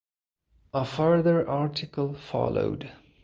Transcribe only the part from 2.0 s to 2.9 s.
followed.